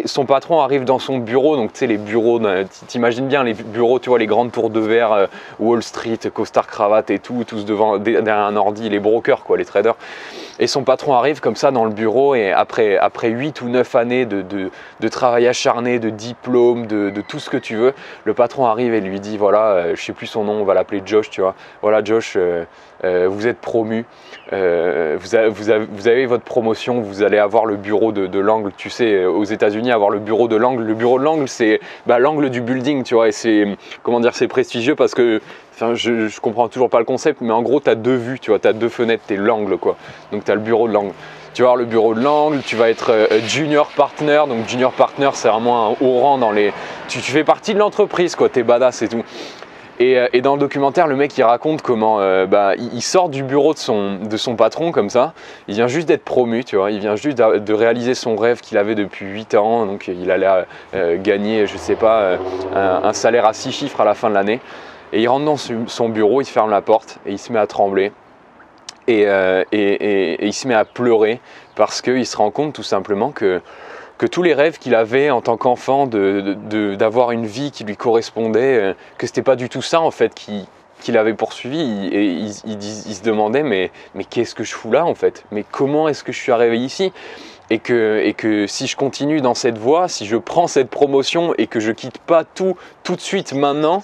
son 0.04 0.26
patron 0.26 0.60
arrive 0.60 0.84
dans 0.84 0.98
son 0.98 1.18
bureau, 1.18 1.56
donc 1.56 1.72
tu 1.72 1.80
sais 1.80 1.86
les 1.86 1.98
bureaux, 1.98 2.40
t'imagines 2.86 3.28
bien 3.28 3.44
les 3.44 3.54
bureaux, 3.54 3.98
tu 3.98 4.08
vois 4.08 4.18
les 4.18 4.26
grandes 4.26 4.52
tours 4.52 4.70
de 4.70 4.80
verre, 4.80 5.12
euh, 5.12 5.26
Wall 5.58 5.82
Street, 5.82 6.18
costard 6.32 6.66
cravate 6.66 7.10
et 7.10 7.18
tout, 7.18 7.44
tous 7.46 7.64
devant 7.64 7.98
derrière 7.98 8.38
un 8.38 8.56
ordi, 8.56 8.88
les 8.88 9.00
brokers 9.00 9.44
quoi, 9.44 9.56
les 9.56 9.64
traders. 9.64 9.96
Et 10.60 10.66
son 10.66 10.82
patron 10.82 11.14
arrive 11.14 11.40
comme 11.40 11.54
ça 11.54 11.70
dans 11.70 11.84
le 11.84 11.92
bureau 11.92 12.34
et 12.34 12.52
après, 12.52 12.96
après 12.96 13.28
8 13.28 13.60
ou 13.60 13.68
9 13.68 13.94
années 13.94 14.26
de, 14.26 14.42
de, 14.42 15.08
travail 15.08 15.46
acharné, 15.46 15.98
de 16.00 16.10
diplôme, 16.10 16.86
de, 16.86 17.12
tout 17.28 17.38
ce 17.38 17.48
que 17.48 17.56
tu 17.56 17.76
veux, 17.76 17.94
le 18.24 18.34
patron 18.34 18.66
arrive 18.66 18.92
et 18.92 19.00
lui 19.00 19.20
dit 19.20 19.36
voilà, 19.36 19.70
euh, 19.70 19.96
je 19.96 20.02
sais 20.02 20.12
plus 20.12 20.26
son 20.26 20.44
nom, 20.44 20.54
on 20.54 20.64
va 20.64 20.74
l'appeler 20.74 21.02
Josh, 21.04 21.30
tu 21.30 21.40
vois. 21.40 21.54
Voilà 21.80 22.02
Josh, 22.02 22.34
euh, 22.36 22.64
euh, 23.04 23.28
vous 23.30 23.46
êtes 23.46 23.58
promu, 23.58 24.04
vous, 24.50 24.58
vous, 25.50 26.08
avez, 26.08 26.26
votre 26.26 26.44
promotion, 26.44 27.00
vous 27.00 27.22
allez 27.22 27.38
avoir 27.38 27.64
le 27.64 27.76
bureau 27.76 28.10
de, 28.10 28.38
l'angle, 28.38 28.72
tu 28.76 28.90
sais, 28.90 29.24
aux 29.24 29.44
États-Unis, 29.44 29.67
avoir 29.90 30.10
le 30.10 30.18
bureau 30.18 30.48
de 30.48 30.56
l'angle. 30.56 30.84
Le 30.84 30.94
bureau 30.94 31.18
de 31.18 31.24
l'angle, 31.24 31.48
c'est 31.48 31.80
bah, 32.06 32.18
l'angle 32.18 32.50
du 32.50 32.60
building, 32.60 33.02
tu 33.02 33.14
vois, 33.14 33.28
et 33.28 33.32
c'est, 33.32 33.66
comment 34.02 34.20
dire, 34.20 34.34
c'est 34.34 34.48
prestigieux 34.48 34.94
parce 34.94 35.14
que 35.14 35.40
je, 35.94 36.28
je 36.28 36.40
comprends 36.40 36.68
toujours 36.68 36.90
pas 36.90 36.98
le 36.98 37.04
concept, 37.04 37.40
mais 37.40 37.52
en 37.52 37.62
gros, 37.62 37.80
tu 37.80 37.90
as 37.90 37.94
deux 37.94 38.16
vues, 38.16 38.38
tu 38.40 38.50
vois, 38.50 38.58
tu 38.58 38.68
as 38.68 38.72
deux 38.72 38.88
fenêtres, 38.88 39.24
tu 39.26 39.34
es 39.34 39.36
l'angle, 39.36 39.78
quoi. 39.78 39.96
Donc, 40.32 40.44
tu 40.44 40.50
as 40.50 40.54
le 40.54 40.60
bureau 40.60 40.88
de 40.88 40.92
l'angle. 40.92 41.12
Tu 41.54 41.62
vas 41.62 41.70
avoir 41.70 41.76
le 41.76 41.86
bureau 41.86 42.14
de 42.14 42.20
l'angle, 42.20 42.60
tu 42.64 42.76
vas 42.76 42.88
être 42.88 43.10
euh, 43.10 43.40
junior 43.46 43.88
partner. 43.96 44.42
Donc, 44.48 44.68
junior 44.68 44.92
partner, 44.92 45.30
c'est 45.32 45.48
vraiment 45.48 45.88
un 45.88 45.96
haut 46.00 46.20
rang 46.20 46.38
dans 46.38 46.52
les. 46.52 46.72
Tu, 47.08 47.18
fais 47.20 47.44
partie 47.44 47.74
de 47.74 47.78
l'entreprise, 47.78 48.36
quoi. 48.36 48.48
Tu 48.48 48.60
es 48.60 48.62
badass 48.62 49.02
et 49.02 49.08
tout. 49.08 49.24
Euh, 50.00 50.28
et, 50.32 50.40
dans 50.40 50.54
le 50.54 50.60
documentaire, 50.60 51.06
le 51.06 51.16
mec 51.16 51.36
il 51.36 51.42
raconte 51.42 51.82
comment 51.82 52.20
euh, 52.20 52.46
bah, 52.46 52.74
il, 52.76 53.02
sort 53.02 53.28
du 53.28 53.42
bureau 53.42 53.74
de 53.74 53.78
son, 53.78 54.16
de 54.16 54.36
son 54.36 54.54
patron 54.56 54.92
comme 54.92 55.10
ça. 55.10 55.32
Il 55.66 55.74
vient 55.74 55.88
juste 55.88 56.06
d'être 56.06 56.24
promu, 56.24 56.64
tu 56.64 56.76
vois. 56.76 56.90
Il 56.90 57.00
vient 57.00 57.16
juste 57.16 57.38
de 57.38 57.72
réaliser 57.72 58.14
son 58.14 58.36
rêve 58.36 58.60
qu'il 58.60 58.78
avait 58.78 58.94
depuis 58.94 59.26
8 59.26 59.54
ans. 59.54 59.86
Donc 59.86 60.08
il 60.08 60.30
allait 60.30 60.64
gagner, 61.18 61.66
je 61.66 61.76
sais 61.76 61.96
pas, 61.96 62.38
un, 62.74 63.12
salaire 63.12 63.46
à 63.46 63.52
6 63.52 63.72
chiffres 63.72 64.00
à 64.00 64.04
la 64.04 64.14
fin 64.14 64.28
de 64.30 64.34
l'année. 64.34 64.60
Et 65.12 65.22
il 65.22 65.28
rentre 65.28 65.46
dans 65.46 65.56
son 65.56 66.08
bureau, 66.08 66.42
il 66.42 66.46
ferme 66.46 66.70
la 66.70 66.82
porte 66.82 67.18
et 67.26 67.32
il 67.32 67.38
se 67.38 67.52
met 67.52 67.58
à 67.58 67.66
trembler. 67.66 68.12
Euh, 69.08 69.64
et, 69.72 70.46
il 70.46 70.52
se 70.52 70.68
met 70.68 70.74
à 70.74 70.84
pleurer 70.84 71.40
parce 71.76 72.02
qu'il 72.02 72.26
se 72.26 72.36
rend 72.36 72.50
compte 72.50 72.74
tout 72.74 72.82
simplement 72.82 73.30
que, 73.30 73.60
que 74.18 74.26
tous 74.26 74.42
les 74.42 74.52
rêves 74.52 74.78
qu'il 74.78 74.94
avait 74.94 75.30
en 75.30 75.40
tant 75.40 75.56
qu'enfant 75.56 76.06
d'avoir 76.06 77.30
une 77.30 77.46
vie 77.46 77.70
qui 77.70 77.84
lui 77.84 77.96
correspondait, 77.96 78.76
euh, 78.76 78.94
que 79.16 79.26
c'était 79.26 79.42
pas 79.42 79.56
du 79.56 79.68
tout 79.68 79.82
ça 79.82 80.00
en 80.00 80.10
fait 80.10 80.34
qu'il 80.34 81.16
avait 81.16 81.34
poursuivi. 81.34 82.08
Et 82.12 82.32
il, 82.32 82.82
se 82.82 83.22
demandait 83.22 83.62
mais, 83.62 83.90
mais 84.14 84.24
qu'est-ce 84.24 84.54
que 84.54 84.64
je 84.64 84.74
fous 84.74 84.90
là 84.90 85.06
en 85.06 85.14
fait? 85.14 85.44
Mais 85.52 85.64
comment 85.70 86.08
est-ce 86.08 86.24
que 86.24 86.32
je 86.32 86.38
suis 86.38 86.52
arrivé 86.52 86.78
ici? 86.78 87.12
Et 87.70 87.78
que, 87.78 88.22
et 88.24 88.32
que 88.32 88.66
si 88.66 88.86
je 88.86 88.96
continue 88.96 89.42
dans 89.42 89.54
cette 89.54 89.76
voie, 89.76 90.08
si 90.08 90.26
je 90.26 90.36
prends 90.36 90.66
cette 90.66 90.88
promotion 90.88 91.54
et 91.58 91.66
que 91.66 91.80
je 91.80 91.92
quitte 91.92 92.18
pas 92.18 92.42
tout 92.44 92.76
tout 93.04 93.14
de 93.14 93.20
suite 93.20 93.52
maintenant, 93.52 94.02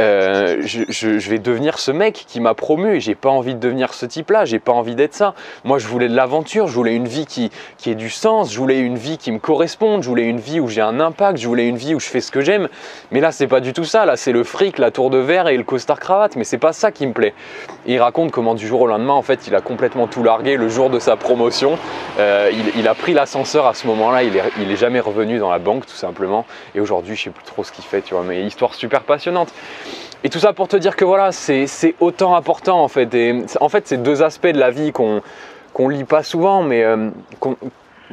euh, 0.00 0.60
je, 0.62 1.30
vais 1.30 1.38
devenir 1.38 1.78
ce 1.78 1.90
mec 1.90 2.24
qui 2.26 2.40
m'a 2.40 2.54
promu 2.54 2.96
et 2.96 3.00
j'ai 3.00 3.14
pas 3.14 3.28
envie 3.28 3.54
de 3.54 3.60
devenir 3.60 3.94
ce 3.94 4.06
type-là, 4.06 4.44
j'ai 4.44 4.58
pas 4.58 4.72
envie 4.72 4.94
d'être 4.94 5.14
ça. 5.14 5.34
Moi, 5.64 5.78
je 5.78 5.86
voulais 5.86 6.08
de 6.08 6.16
l'aventure, 6.16 6.66
je 6.66 6.74
voulais 6.74 6.94
une 6.94 7.06
vie 7.06 7.26
qui, 7.26 7.50
qui 7.78 7.90
ait 7.90 7.94
du 7.94 8.10
sens, 8.10 8.52
je 8.52 8.58
voulais 8.58 8.78
une 8.78 8.96
vie 8.96 9.18
qui 9.18 9.30
me 9.30 9.38
corresponde, 9.38 10.02
je 10.02 10.08
voulais 10.08 10.24
une 10.24 10.40
vie 10.40 10.60
où 10.60 10.68
j'ai 10.68 10.80
un 10.80 11.00
impact, 11.00 11.38
je 11.38 11.46
voulais 11.46 11.68
une 11.68 11.76
vie 11.76 11.94
où 11.94 12.00
je 12.00 12.06
fais 12.06 12.20
ce 12.20 12.32
que 12.32 12.40
j'aime. 12.40 12.68
Mais 13.12 13.20
là, 13.20 13.30
c'est 13.30 13.46
pas 13.46 13.60
du 13.60 13.72
tout 13.72 13.84
ça. 13.84 14.04
Là, 14.04 14.16
c'est 14.16 14.32
le 14.32 14.42
fric, 14.42 14.78
la 14.78 14.90
tour 14.90 15.10
de 15.10 15.18
verre 15.18 15.48
et 15.48 15.56
le 15.56 15.64
costard 15.64 16.00
cravate. 16.00 16.36
Mais 16.36 16.44
c'est 16.44 16.58
pas 16.58 16.72
ça 16.72 16.90
qui 16.90 17.06
me 17.06 17.12
plaît. 17.12 17.34
il 17.86 18.00
raconte 18.00 18.32
comment 18.32 18.54
du 18.54 18.66
jour 18.66 18.80
au 18.82 18.86
lendemain, 18.86 19.14
en 19.14 19.22
fait, 19.22 19.46
il 19.46 19.54
a 19.54 19.60
complètement 19.60 20.06
tout 20.06 20.22
largué 20.22 20.56
le 20.56 20.68
jour 20.68 20.90
de 20.90 20.98
sa 20.98 21.16
promotion. 21.16 21.78
Euh, 22.18 22.50
il, 22.76 22.88
a 22.88 22.94
pris 22.94 23.14
l'ascenseur 23.14 23.66
à 23.66 23.74
ce 23.74 23.86
moment-là. 23.86 24.22
Il 24.24 24.36
est, 24.36 24.42
il 24.60 24.70
est 24.70 24.76
jamais 24.76 25.00
revenu 25.00 25.38
dans 25.38 25.50
la 25.50 25.58
banque, 25.58 25.86
tout 25.86 25.94
simplement. 25.94 26.44
Et 26.74 26.80
aujourd'hui, 26.80 27.16
je 27.16 27.24
sais 27.24 27.30
plus 27.30 27.44
trop 27.44 27.62
ce 27.62 27.72
qu'il 27.72 27.84
fait, 27.84 28.02
tu 28.02 28.14
vois. 28.14 28.24
Mais 28.24 28.42
histoire 28.42 28.74
super 28.74 29.02
passionnante. 29.02 29.52
Et 30.22 30.30
tout 30.30 30.38
ça 30.38 30.52
pour 30.52 30.68
te 30.68 30.76
dire 30.76 30.96
que 30.96 31.04
voilà, 31.04 31.32
c'est 31.32 31.94
autant 32.00 32.34
important 32.34 32.82
en 32.82 32.88
fait. 32.88 33.08
En 33.60 33.68
fait, 33.68 33.86
c'est 33.86 34.02
deux 34.02 34.22
aspects 34.22 34.46
de 34.46 34.58
la 34.58 34.70
vie 34.70 34.92
qu'on 34.92 35.22
qu'on 35.74 35.88
lit 35.88 36.04
pas 36.04 36.22
souvent, 36.22 36.62
mais 36.62 36.84
euh, 36.84 37.10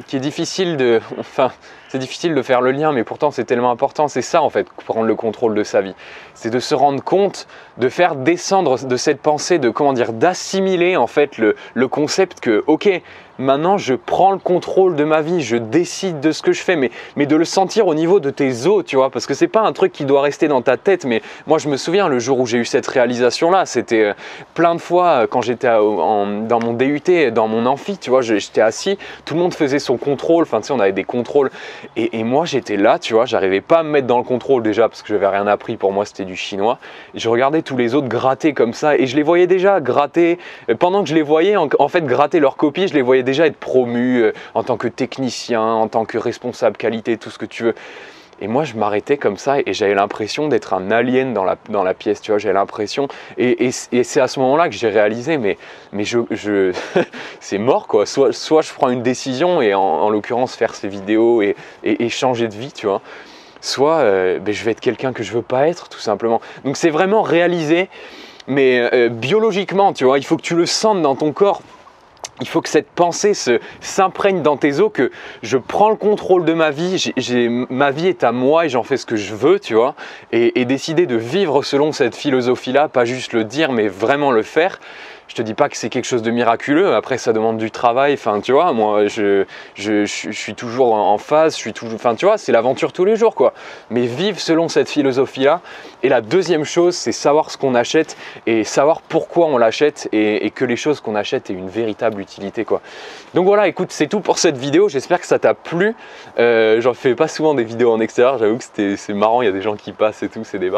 qui 0.06 0.16
est 0.16 0.20
difficile 0.20 0.76
de. 0.76 1.00
Enfin, 1.18 1.52
c'est 1.92 1.98
difficile 1.98 2.34
de 2.34 2.40
faire 2.40 2.62
le 2.62 2.72
lien, 2.72 2.90
mais 2.90 3.04
pourtant 3.04 3.30
c'est 3.30 3.44
tellement 3.44 3.70
important. 3.70 4.08
C'est 4.08 4.22
ça 4.22 4.40
en 4.40 4.48
fait, 4.48 4.66
prendre 4.86 5.02
le 5.02 5.14
contrôle 5.14 5.54
de 5.54 5.62
sa 5.62 5.82
vie. 5.82 5.94
C'est 6.32 6.48
de 6.48 6.58
se 6.58 6.74
rendre 6.74 7.04
compte, 7.04 7.46
de 7.76 7.90
faire 7.90 8.14
descendre 8.14 8.82
de 8.82 8.96
cette 8.96 9.20
pensée, 9.20 9.58
de 9.58 9.68
comment 9.68 9.92
dire, 9.92 10.14
d'assimiler 10.14 10.96
en 10.96 11.06
fait 11.06 11.36
le, 11.36 11.54
le 11.74 11.88
concept 11.88 12.40
que, 12.40 12.64
ok, 12.66 13.02
maintenant 13.38 13.78
je 13.78 13.94
prends 13.94 14.32
le 14.32 14.38
contrôle 14.38 14.96
de 14.96 15.04
ma 15.04 15.20
vie, 15.20 15.42
je 15.42 15.56
décide 15.56 16.20
de 16.20 16.32
ce 16.32 16.42
que 16.42 16.52
je 16.52 16.62
fais, 16.62 16.76
mais, 16.76 16.90
mais 17.16 17.26
de 17.26 17.36
le 17.36 17.44
sentir 17.44 17.86
au 17.86 17.94
niveau 17.94 18.20
de 18.20 18.30
tes 18.30 18.66
os, 18.66 18.84
tu 18.84 18.96
vois, 18.96 19.10
parce 19.10 19.26
que 19.26 19.34
c'est 19.34 19.48
pas 19.48 19.62
un 19.62 19.72
truc 19.72 19.92
qui 19.92 20.04
doit 20.04 20.22
rester 20.22 20.48
dans 20.48 20.62
ta 20.62 20.76
tête, 20.76 21.04
mais 21.04 21.22
moi 21.46 21.58
je 21.58 21.68
me 21.68 21.76
souviens 21.76 22.08
le 22.08 22.18
jour 22.18 22.40
où 22.40 22.46
j'ai 22.46 22.58
eu 22.58 22.64
cette 22.64 22.86
réalisation-là, 22.86 23.66
c'était 23.66 24.02
euh, 24.02 24.14
plein 24.54 24.74
de 24.74 24.80
fois 24.80 25.06
euh, 25.06 25.26
quand 25.26 25.42
j'étais 25.42 25.68
dans 25.68 26.60
mon 26.60 26.72
DUT, 26.72 27.30
dans 27.32 27.48
mon 27.48 27.66
amphi, 27.66 27.98
tu 27.98 28.10
vois, 28.10 28.22
j'étais 28.22 28.60
assis, 28.60 28.98
tout 29.24 29.34
le 29.34 29.40
monde 29.40 29.54
faisait 29.54 29.78
son 29.78 29.96
contrôle, 29.96 30.42
enfin 30.42 30.60
tu 30.60 30.68
sais, 30.68 30.72
on 30.72 30.80
avait 30.80 30.92
des 30.92 31.04
contrôles, 31.04 31.50
et, 31.96 32.24
moi 32.24 32.44
j'étais 32.44 32.76
là, 32.76 32.98
tu 32.98 33.14
vois, 33.14 33.26
j'arrivais 33.26 33.60
pas 33.60 33.80
à 33.80 33.82
me 33.82 33.90
mettre 33.90 34.06
dans 34.06 34.18
le 34.18 34.24
contrôle 34.24 34.62
déjà, 34.62 34.88
parce 34.88 35.02
que 35.02 35.08
je 35.08 35.14
n'avais 35.14 35.28
rien 35.28 35.46
appris, 35.46 35.76
pour 35.76 35.92
moi 35.92 36.04
c'était 36.04 36.24
du 36.24 36.36
chinois, 36.36 36.78
je 37.14 37.28
regardais 37.28 37.62
tous 37.62 37.76
les 37.76 37.94
autres 37.94 38.08
gratter 38.08 38.54
comme 38.54 38.72
ça, 38.72 38.96
et 38.96 39.06
je 39.06 39.16
les 39.16 39.22
voyais 39.22 39.46
déjà 39.46 39.80
gratter, 39.80 40.38
pendant 40.78 41.02
que 41.02 41.08
je 41.08 41.14
les 41.14 41.22
voyais, 41.22 41.56
en, 41.56 41.88
fait 41.88 42.04
gratter 42.04 42.40
leur 42.40 42.56
copie, 42.56 42.88
je 42.88 42.94
les 42.94 43.02
voyais 43.02 43.22
déjà 43.22 43.46
être 43.46 43.56
promu 43.56 44.22
euh, 44.22 44.32
en 44.54 44.62
tant 44.62 44.76
que 44.76 44.88
technicien, 44.88 45.62
en 45.62 45.88
tant 45.88 46.04
que 46.04 46.18
responsable 46.18 46.76
qualité, 46.76 47.16
tout 47.16 47.30
ce 47.30 47.38
que 47.38 47.46
tu 47.46 47.64
veux. 47.64 47.74
Et 48.42 48.48
moi, 48.48 48.64
je 48.64 48.74
m'arrêtais 48.74 49.18
comme 49.18 49.36
ça 49.36 49.58
et 49.64 49.72
j'avais 49.72 49.94
l'impression 49.94 50.48
d'être 50.48 50.74
un 50.74 50.90
alien 50.90 51.32
dans 51.32 51.44
la, 51.44 51.56
dans 51.68 51.84
la 51.84 51.94
pièce, 51.94 52.20
tu 52.20 52.32
vois, 52.32 52.38
j'avais 52.38 52.54
l'impression. 52.54 53.06
Et, 53.38 53.70
c'est 53.70 54.20
à 54.20 54.26
ce 54.26 54.40
moment-là 54.40 54.68
que 54.68 54.74
j'ai 54.74 54.88
réalisé, 54.88 55.38
mais, 55.38 55.58
mais 55.92 56.02
je, 56.02 56.18
je 56.32 56.72
c'est 57.40 57.58
mort, 57.58 57.86
quoi. 57.86 58.04
Soit, 58.04 58.32
soit 58.32 58.62
je 58.62 58.72
prends 58.72 58.90
une 58.90 59.04
décision, 59.04 59.62
et 59.62 59.74
en, 59.74 60.10
l'occurrence 60.10 60.56
faire 60.56 60.74
ces 60.74 60.88
vidéos 60.88 61.40
et, 61.40 61.54
et, 61.84 62.08
changer 62.08 62.48
de 62.48 62.54
vie, 62.54 62.72
tu 62.72 62.86
vois. 62.86 63.00
Soit 63.60 63.98
euh, 63.98 64.40
ben, 64.40 64.52
je 64.52 64.64
vais 64.64 64.72
être 64.72 64.80
quelqu'un 64.80 65.12
que 65.12 65.22
je 65.22 65.30
veux 65.30 65.42
pas 65.42 65.68
être, 65.68 65.88
tout 65.88 66.00
simplement. 66.00 66.40
Donc 66.64 66.76
c'est 66.76 66.90
vraiment 66.90 67.22
réalisé, 67.22 67.88
mais 68.48 68.90
euh, 68.92 69.08
biologiquement, 69.08 69.92
tu 69.92 70.02
vois, 70.02 70.18
il 70.18 70.24
faut 70.24 70.36
que 70.36 70.42
tu 70.42 70.56
le 70.56 70.66
sentes 70.66 71.00
dans 71.00 71.14
ton 71.14 71.30
corps 71.30 71.62
il 72.40 72.48
faut 72.48 72.60
que 72.60 72.68
cette 72.68 72.88
pensée 72.88 73.32
s'imprègne 73.80 74.42
dans 74.42 74.56
tes 74.56 74.80
os 74.80 74.90
que 74.92 75.10
je 75.42 75.58
prends 75.58 75.90
le 75.90 75.96
contrôle 75.96 76.44
de 76.44 76.54
ma 76.54 76.70
vie, 76.70 77.12
ma 77.70 77.90
vie 77.90 78.08
est 78.08 78.24
à 78.24 78.32
moi 78.32 78.66
et 78.66 78.68
j'en 78.68 78.82
fais 78.82 78.96
ce 78.96 79.06
que 79.06 79.16
je 79.16 79.34
veux, 79.34 79.60
tu 79.60 79.74
vois, 79.74 79.94
et 80.32 80.64
décider 80.64 81.06
de 81.06 81.16
vivre 81.16 81.62
selon 81.62 81.92
cette 81.92 82.16
philosophie-là, 82.16 82.88
pas 82.88 83.04
juste 83.04 83.32
le 83.32 83.44
dire, 83.44 83.72
mais 83.72 83.88
vraiment 83.88 84.32
le 84.32 84.42
faire. 84.42 84.80
Je 85.32 85.36
te 85.36 85.40
dis 85.40 85.54
pas 85.54 85.70
que 85.70 85.78
c'est 85.78 85.88
quelque 85.88 86.04
chose 86.04 86.20
de 86.20 86.30
miraculeux. 86.30 86.94
Après, 86.94 87.16
ça 87.16 87.32
demande 87.32 87.56
du 87.56 87.70
travail. 87.70 88.12
Enfin, 88.12 88.42
tu 88.42 88.52
vois, 88.52 88.74
moi, 88.74 89.06
je, 89.06 89.46
suis 90.04 90.54
toujours 90.54 90.92
en 90.92 91.16
phase. 91.16 91.54
Je 91.54 91.58
suis 91.58 91.72
toujours. 91.72 91.94
Enfin, 91.94 92.14
tu 92.14 92.26
vois, 92.26 92.36
c'est 92.36 92.52
l'aventure 92.52 92.92
tous 92.92 93.06
les 93.06 93.16
jours, 93.16 93.34
quoi. 93.34 93.54
Mais 93.88 94.04
vivre 94.04 94.38
selon 94.38 94.68
cette 94.68 94.90
philosophie-là. 94.90 95.62
Et 96.02 96.10
la 96.10 96.20
deuxième 96.20 96.64
chose, 96.64 96.94
c'est 96.94 97.12
savoir 97.12 97.50
ce 97.50 97.56
qu'on 97.56 97.74
achète 97.74 98.14
et 98.46 98.62
savoir 98.62 99.00
pourquoi 99.00 99.46
on 99.46 99.56
l'achète 99.56 100.06
et, 100.12 100.50
que 100.50 100.66
les 100.66 100.76
choses 100.76 101.00
qu'on 101.00 101.14
achète 101.14 101.48
aient 101.48 101.54
une 101.54 101.70
véritable 101.70 102.20
utilité, 102.20 102.66
quoi. 102.66 102.82
Donc 103.32 103.46
voilà, 103.46 103.68
écoute, 103.68 103.90
c'est 103.90 104.08
tout 104.08 104.20
pour 104.20 104.38
cette 104.38 104.58
vidéo. 104.58 104.90
J'espère 104.90 105.18
que 105.18 105.26
ça 105.26 105.38
t'a 105.38 105.54
plu. 105.54 105.94
Euh, 106.38 106.82
J'en 106.82 106.92
fais 106.92 107.14
pas 107.14 107.28
souvent 107.28 107.54
des 107.54 107.64
vidéos 107.64 107.90
en 107.90 108.00
extérieur. 108.00 108.36
J'avoue 108.36 108.58
que 108.58 108.96
c'est 108.96 109.14
marrant. 109.14 109.40
Il 109.40 109.46
y 109.46 109.48
a 109.48 109.52
des 109.52 109.62
gens 109.62 109.76
qui 109.76 109.92
passent 109.92 110.22
et 110.22 110.28
tout, 110.28 110.44
c'est 110.44 110.58
des 110.58 110.68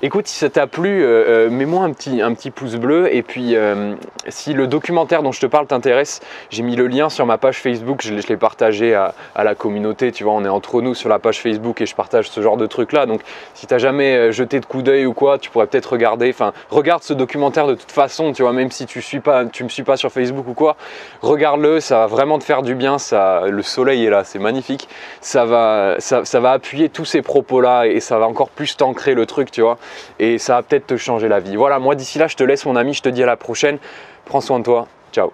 Écoute, 0.00 0.28
si 0.28 0.38
ça 0.38 0.48
t'a 0.48 0.68
plu, 0.68 1.02
euh, 1.02 1.24
euh, 1.26 1.50
mets-moi 1.50 1.82
un 1.82 1.92
petit, 1.92 2.22
un 2.22 2.32
petit 2.32 2.52
pouce 2.52 2.76
bleu. 2.76 3.12
Et 3.12 3.24
puis, 3.24 3.56
euh, 3.56 3.96
si 4.28 4.52
le 4.52 4.68
documentaire 4.68 5.24
dont 5.24 5.32
je 5.32 5.40
te 5.40 5.46
parle 5.46 5.66
t'intéresse, 5.66 6.20
j'ai 6.50 6.62
mis 6.62 6.76
le 6.76 6.86
lien 6.86 7.08
sur 7.10 7.26
ma 7.26 7.36
page 7.36 7.58
Facebook. 7.58 8.02
Je, 8.02 8.14
l'ai 8.14 8.36
partagé 8.36 8.94
à, 8.94 9.12
la 9.34 9.56
communauté. 9.56 10.12
Tu 10.12 10.22
vois, 10.22 10.34
on 10.34 10.44
est 10.44 10.48
entre 10.48 10.82
nous 10.82 10.94
sur 10.94 11.08
la 11.08 11.18
page 11.18 11.40
Facebook 11.40 11.80
et 11.80 11.86
je 11.86 11.96
partage 11.96 12.30
ce 12.30 12.40
genre 12.40 12.56
de 12.56 12.66
trucs-là. 12.66 13.06
Donc, 13.06 13.22
si 13.54 13.66
tu 13.66 13.74
n'as 13.74 13.78
jamais 13.78 14.30
jeté 14.30 14.60
de 14.60 14.66
coup 14.66 14.82
d'œil 14.82 15.04
ou 15.04 15.14
quoi, 15.14 15.36
tu 15.36 15.50
pourrais 15.50 15.66
peut-être 15.66 15.90
regarder. 15.94 16.30
Enfin, 16.30 16.52
regarde 16.70 17.02
ce 17.02 17.12
documentaire 17.12 17.66
de 17.66 17.74
toute 17.74 17.90
façon. 17.90 18.32
Tu 18.32 18.42
vois, 18.42 18.52
même 18.52 18.70
si 18.70 18.86
tu 18.86 19.02
suis 19.02 19.18
pas, 19.18 19.46
tu 19.46 19.64
me 19.64 19.68
suis 19.68 19.82
pas 19.82 19.96
sur 19.96 20.12
Facebook 20.12 20.46
ou 20.46 20.54
quoi, 20.54 20.76
regarde-le. 21.22 21.80
Ça 21.80 21.98
va 21.98 22.06
vraiment 22.06 22.38
te 22.38 22.44
faire 22.44 22.62
du 22.62 22.76
bien. 22.76 22.98
Ça, 22.98 23.46
le 23.48 23.62
soleil 23.62 24.06
est 24.06 24.10
là, 24.10 24.22
c'est 24.22 24.38
magnifique. 24.38 24.88
Ça 25.20 25.44
va, 25.44 25.96
ça, 25.98 26.24
ça 26.24 26.38
va 26.38 26.52
appuyer 26.52 26.88
tous 26.88 27.04
ces 27.04 27.20
propos-là 27.20 27.86
et 27.86 27.98
ça 27.98 28.20
va 28.20 28.28
encore 28.28 28.50
plus 28.50 28.76
t'ancrer 28.76 29.14
le 29.14 29.26
truc, 29.26 29.50
tu 29.50 29.62
vois 29.62 29.76
et 30.18 30.38
ça 30.38 30.56
va 30.56 30.62
peut-être 30.62 30.86
te 30.86 30.96
changer 30.96 31.28
la 31.28 31.40
vie. 31.40 31.56
Voilà, 31.56 31.78
moi 31.78 31.94
d'ici 31.94 32.18
là, 32.18 32.26
je 32.26 32.36
te 32.36 32.44
laisse 32.44 32.66
mon 32.66 32.76
ami, 32.76 32.94
je 32.94 33.02
te 33.02 33.08
dis 33.08 33.22
à 33.22 33.26
la 33.26 33.36
prochaine. 33.36 33.78
Prends 34.24 34.40
soin 34.40 34.58
de 34.58 34.64
toi. 34.64 34.86
Ciao 35.12 35.32